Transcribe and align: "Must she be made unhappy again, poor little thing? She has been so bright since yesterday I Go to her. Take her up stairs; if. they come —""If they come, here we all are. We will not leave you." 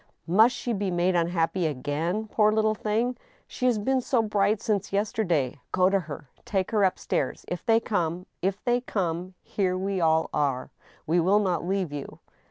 "Must 0.27 0.55
she 0.55 0.73
be 0.73 0.89
made 0.89 1.15
unhappy 1.15 1.67
again, 1.67 2.27
poor 2.27 2.51
little 2.51 2.73
thing? 2.73 3.15
She 3.47 3.67
has 3.67 3.77
been 3.77 4.01
so 4.01 4.23
bright 4.23 4.59
since 4.59 4.91
yesterday 4.91 5.53
I 5.53 5.57
Go 5.71 5.91
to 5.91 5.99
her. 5.99 6.27
Take 6.43 6.71
her 6.71 6.83
up 6.83 6.97
stairs; 6.97 7.45
if. 7.47 7.63
they 7.63 7.79
come 7.79 8.25
—""If 8.41 8.63
they 8.63 8.81
come, 8.81 9.35
here 9.43 9.77
we 9.77 10.01
all 10.01 10.31
are. 10.33 10.71
We 11.05 11.19
will 11.19 11.37
not 11.37 11.67
leave 11.67 11.91
you." 11.93 12.17